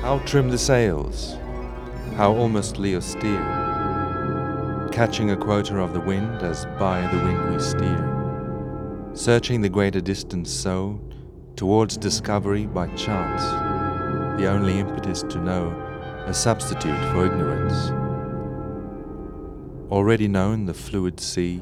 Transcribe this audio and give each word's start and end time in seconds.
How 0.00 0.18
trim 0.20 0.48
the 0.48 0.56
sails, 0.56 1.36
how 2.16 2.32
almostly 2.32 2.96
austere, 2.96 4.88
catching 4.90 5.30
a 5.30 5.36
quota 5.36 5.76
of 5.76 5.92
the 5.92 6.00
wind 6.00 6.40
as 6.40 6.64
by 6.78 7.02
the 7.12 7.18
wind 7.18 7.54
we 7.54 7.60
steer, 7.60 9.10
searching 9.12 9.60
the 9.60 9.68
greater 9.68 10.00
distance 10.00 10.50
so, 10.50 10.98
towards 11.54 11.98
discovery 11.98 12.64
by 12.64 12.86
chance, 12.96 13.42
the 14.40 14.48
only 14.48 14.78
impetus 14.78 15.22
to 15.24 15.38
know, 15.38 15.68
a 16.26 16.32
substitute 16.32 16.98
for 17.12 17.26
ignorance. 17.26 17.90
Already 19.92 20.28
known 20.28 20.64
the 20.64 20.72
fluid 20.72 21.20
sea, 21.20 21.60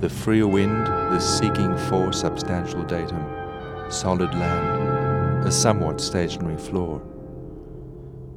the 0.00 0.10
freer 0.10 0.48
wind, 0.48 0.88
the 0.88 1.20
seeking 1.20 1.78
for 1.88 2.12
substantial 2.12 2.82
datum, 2.82 3.24
solid 3.88 4.34
land, 4.34 5.46
a 5.46 5.52
somewhat 5.52 6.00
stationary 6.00 6.58
floor. 6.58 7.00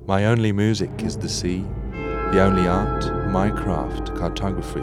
My 0.08 0.26
only 0.26 0.52
music 0.52 1.04
is 1.04 1.16
the 1.16 1.30
sea, 1.30 1.64
the 1.92 2.42
only 2.42 2.68
art, 2.68 3.06
my 3.32 3.52
craft, 3.52 4.16
cartography. 4.16 4.82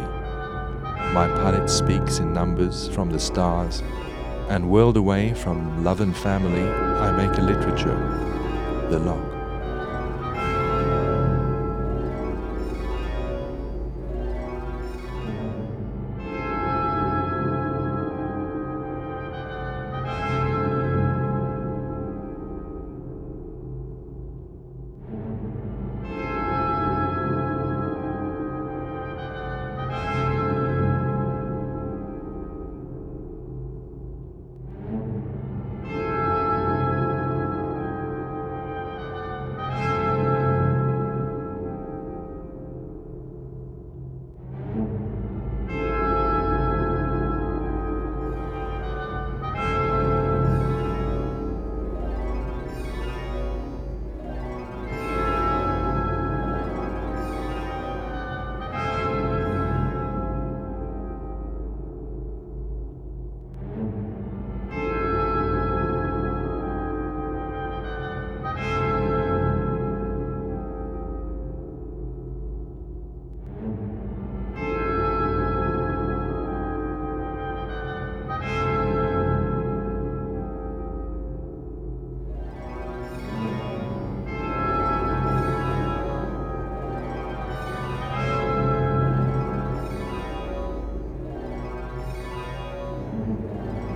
My 1.12 1.27
pilot 1.41 1.69
speaks 1.69 2.20
in 2.20 2.33
numbers 2.33 2.88
from 2.91 3.10
the 3.10 3.19
stars, 3.19 3.83
and 4.48 4.70
whirled 4.70 4.97
away 4.97 5.34
from 5.34 5.83
love 5.83 6.00
and 6.00 6.16
family, 6.16 6.62
I 6.62 7.10
make 7.10 7.36
a 7.36 7.42
literature, 7.42 7.98
the 8.91 9.00
log. 9.00 9.38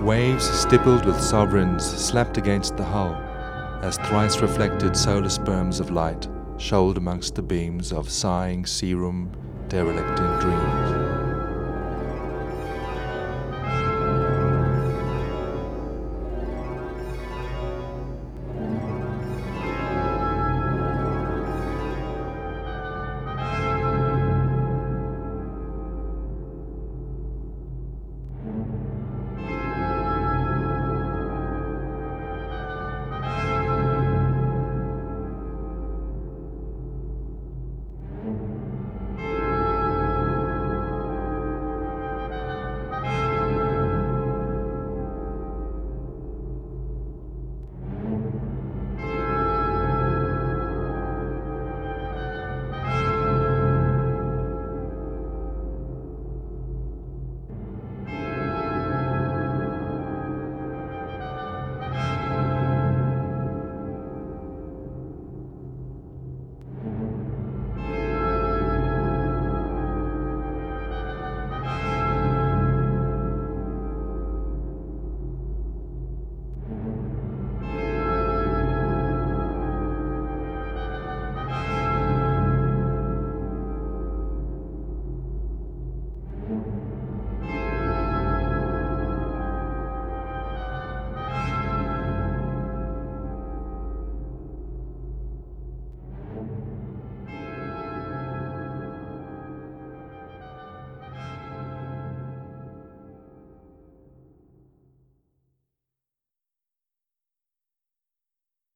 Waves 0.03 0.49
stippled 0.49 1.05
with 1.05 1.17
sovereigns 1.21 1.85
slapped 1.85 2.37
against 2.37 2.75
the 2.75 2.83
hull, 2.83 3.15
as 3.81 3.95
thrice 3.99 4.41
reflected 4.41 4.97
solar 4.97 5.29
sperms 5.29 5.79
of 5.79 5.91
light 5.91 6.27
shoaled 6.57 6.97
amongst 6.97 7.35
the 7.35 7.41
beams 7.41 7.93
of 7.93 8.09
sighing 8.09 8.65
searoom 8.65 9.31
derelict 9.69 10.19
in 10.19 10.39
dreams. 10.39 11.02